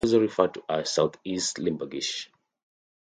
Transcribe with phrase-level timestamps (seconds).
[0.03, 2.27] It is also referred to as Southeast Limburgish.